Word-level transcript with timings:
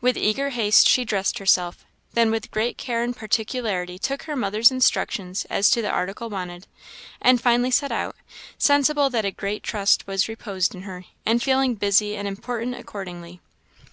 With 0.00 0.16
eager 0.16 0.48
haste 0.48 0.88
she 0.88 1.04
dressed 1.04 1.38
herself; 1.38 1.86
then 2.12 2.32
with 2.32 2.50
great 2.50 2.76
care 2.76 3.04
and 3.04 3.16
particularity 3.16 3.96
took 3.96 4.24
her 4.24 4.34
mother's 4.34 4.72
instructions 4.72 5.46
as 5.48 5.70
to 5.70 5.80
the 5.80 5.88
article 5.88 6.28
wanted; 6.28 6.66
and 7.22 7.40
finally 7.40 7.70
set 7.70 7.92
out, 7.92 8.16
sensible 8.58 9.08
that 9.10 9.24
a 9.24 9.30
great 9.30 9.62
trust 9.62 10.04
was 10.08 10.28
reposed 10.28 10.74
in 10.74 10.82
her, 10.82 11.04
and 11.24 11.44
feeling 11.44 11.76
busy 11.76 12.16
and 12.16 12.26
important 12.26 12.74
accordingly. 12.74 13.40